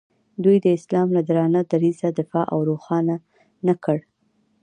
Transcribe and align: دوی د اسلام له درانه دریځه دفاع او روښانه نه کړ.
دوی 0.43 0.57
د 0.61 0.67
اسلام 0.77 1.07
له 1.17 1.21
درانه 1.29 1.61
دریځه 1.71 2.09
دفاع 2.19 2.45
او 2.53 2.59
روښانه 2.69 3.15
نه 3.67 3.73
کړ. 3.83 3.97